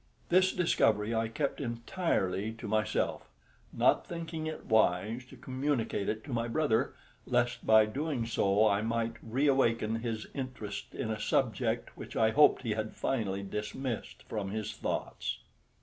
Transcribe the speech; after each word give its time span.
This 0.29 0.51
discovery 0.51 1.13
I 1.13 1.27
kept 1.27 1.61
entirely 1.61 2.53
to 2.53 2.67
myself, 2.67 3.29
not 3.71 4.07
thinking 4.07 4.47
it 4.47 4.65
wise 4.65 5.23
to 5.25 5.37
communicate 5.37 6.09
it 6.09 6.23
to 6.23 6.33
my 6.33 6.47
brother, 6.47 6.95
lest 7.27 7.67
by 7.67 7.85
doing 7.85 8.25
so 8.25 8.67
I 8.67 8.81
might 8.81 9.17
reawaken 9.21 9.97
his 9.97 10.25
interest 10.33 10.95
in 10.95 11.11
a 11.11 11.19
subject 11.21 11.95
which 11.95 12.15
I 12.15 12.31
hoped 12.31 12.63
he 12.63 12.71
had 12.71 12.95
finally 12.95 13.43
dismissed 13.43 14.23
from 14.23 14.49
his 14.49 14.73
thoughts. 14.73 15.37